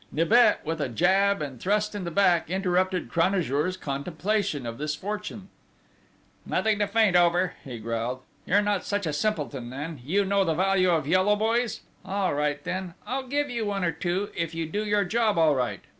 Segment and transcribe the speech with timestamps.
[0.11, 5.49] Nibet, with a jab and thrust in the back, interrupted Cranajour's contemplation of this fortune:
[6.43, 8.21] "Nothing to faint over!" he growled.
[8.47, 10.01] "You're not such a simpleton then!
[10.03, 11.81] You know the value of yellow boys?
[12.03, 15.53] All right, then, I'll give you one or two, if you do your job all
[15.53, 15.81] right!